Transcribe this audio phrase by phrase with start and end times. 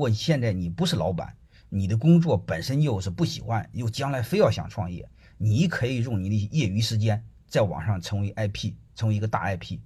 [0.00, 1.36] 如果现在你不是老板，
[1.68, 9.78] 你的工作本身又是不喜欢，又将来非要想创业，你可以用你的业余时间在网上成为 IP，成为一个大 IP。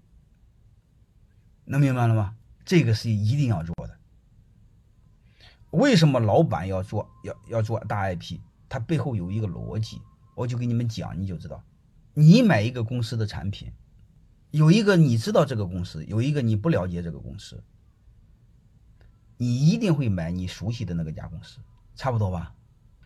[1.64, 2.36] 能明白了吗？
[2.64, 3.98] 这个是一定要做的。
[5.72, 8.38] 为什么老板要做要要做大 IP？
[8.68, 10.00] 它背后有一个逻辑，
[10.36, 11.60] 我就给你们讲，你就知道。
[12.12, 13.72] 你买一个公司的产品，
[14.52, 17.60] 有一个你知道这个公司，有一个你不了解这个公司，
[19.36, 21.58] 你一定会买你熟悉的那个家公司，
[21.96, 22.54] 差不多吧？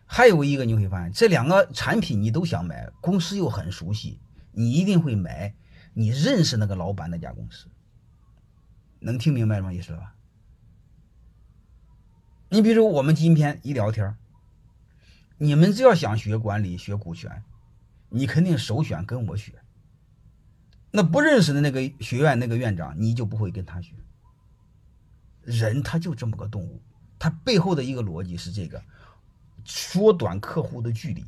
[0.05, 4.19] 还有一个你会发现，这两个产品你都想买，公司又很熟悉，
[4.51, 5.53] 你一定会买
[5.93, 7.67] 你认识那个老板那家公司。
[8.99, 9.71] 能听明白吗？
[9.71, 10.15] 意思吧？
[12.49, 14.15] 你比如我们今天一聊天，
[15.37, 17.43] 你们只要想学管理、学股权，
[18.09, 19.53] 你肯定首选跟我学。
[20.91, 23.93] 那不认识的那个学院那个院长，你就不会跟他学。
[25.49, 26.81] 人他就这么个动物，
[27.17, 28.81] 他背后的一个逻辑是这个：
[29.65, 31.25] 缩短客户的距离。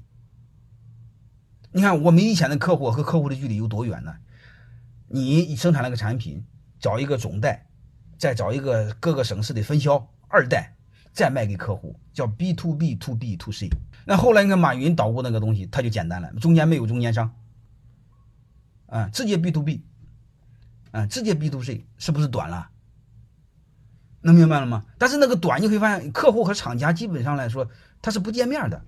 [1.71, 4.15] 你看我们以前的客户和客户的距离有多远呢？
[5.07, 6.45] 你生产了个产品，
[6.79, 7.67] 找一个总代，
[8.17, 10.75] 再找一个各个省市的分销二代。
[11.13, 13.67] 再卖给客户叫 B to B to B to C，
[14.05, 17.35] 那后来你看马云捣鼓那个东西，它就简单了，中间没有中间商，
[18.85, 19.83] 啊，直接 B to B，
[20.91, 22.70] 啊，直接 B to C，是不是短了？
[24.21, 24.85] 能明白了吗？
[24.97, 27.67] 但是那个短你会发现，客户和厂家基本上来说
[28.01, 28.85] 他是不见面的，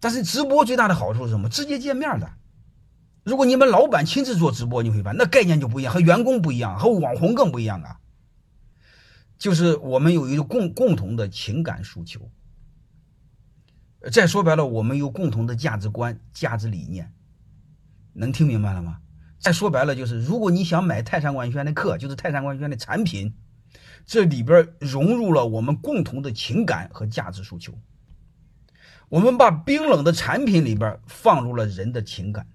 [0.00, 1.48] 但是直播最大的好处是什么？
[1.48, 2.30] 直接见面的。
[3.24, 7.98] 如果你们老板亲自做直播，你会发现那概念就不一样，和员工不一样，和网红更不一样啊。
[9.38, 12.30] 就是我们有一个共共同的情感诉求，
[14.12, 17.12] 再说白了，我们有共同的价值观、价值理念，
[18.12, 18.98] 能听明白了吗？
[19.40, 23.34] 再说白了，就是如果你想买泰山管轩的课，就是泰山管轩的产品，
[24.06, 27.72] 这里边融入了我们共同的情感和价值诉求。
[29.08, 32.46] 我们把冰冷的产品里边放入了人的情感。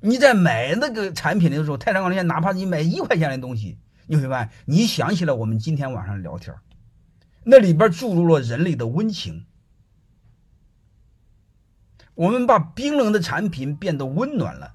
[0.00, 3.78] 你在买那个产品的时候，泰山管理学院哪怕你买一块钱的东西。
[4.06, 6.56] 你会发现，你想起了我们今天晚上聊天，
[7.44, 9.46] 那里边注入了人类的温情。
[12.14, 14.74] 我们把冰冷的产品变得温暖了，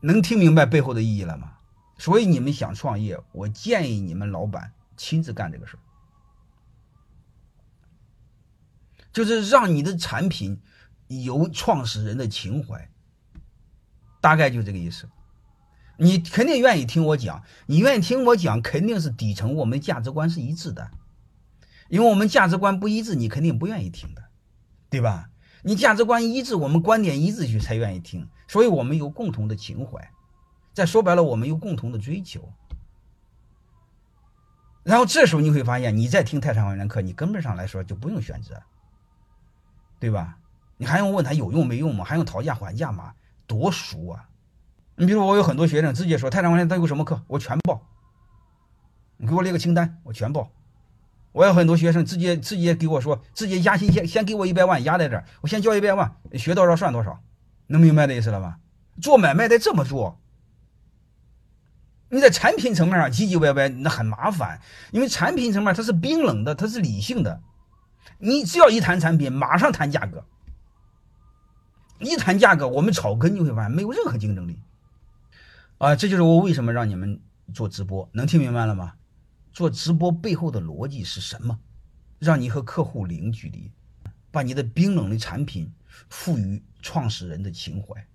[0.00, 1.52] 能听明白背后的意义了吗？
[2.00, 5.80] 所以你们想创业，我建议你们老板亲自干这个事儿，
[9.12, 10.62] 就是让你的产品
[11.08, 12.88] 有创始人的情怀，
[14.22, 15.10] 大概就这个意思。
[15.98, 20.90] 你肯定愿意听我讲，你愿意听我讲，肯定是底层我们价值观是一致的，
[21.90, 24.22] 因为我们价值观不一致，你肯定不愿意听的，
[24.88, 25.28] 对吧？
[25.62, 30.10] 你价值观一致，我们观点一致，去才愿意听，所以我们有共同的情怀，
[30.72, 32.52] 再说白了，我们有共同的追求。
[34.82, 38.62] 然后这时候你会发现，你在听泰山管理课，你根本上来说就不用选择，
[39.98, 40.38] 对吧？
[40.78, 42.04] 你还用问他有用没用吗？
[42.04, 43.12] 还用讨价还价吗？
[43.46, 44.28] 多熟啊！
[44.94, 47.86] 你比如我有很多学生直接说泰山管理他有什么课我全报，
[49.18, 50.50] 你给我列个清单我全报。
[51.32, 57.20] 我有很多学生直接直接给我说直接压薪先先给我一百万压在这儿，我先交一百万学到多少算多少，
[57.66, 58.58] 能明白的意思了吧？
[59.00, 60.18] 做买卖得这么做。
[62.10, 64.60] 你在产品层面上唧唧歪歪那很麻烦，
[64.90, 67.40] 因为产品层面它是冰冷的，它是理性的，
[68.18, 70.24] 你只要一谈产品马上谈价格，
[72.00, 74.58] 一谈价格我们草根就会发现没有任何竞争力。
[75.78, 77.20] 啊，这就是我为什么让你们
[77.54, 78.94] 做直播，能听明白了吗？
[79.52, 81.58] 做直播背后的逻辑是什么？
[82.18, 83.70] 让你和客户零距离，
[84.30, 85.72] 把你的冰冷的产品
[86.08, 88.06] 赋予创始人的情怀。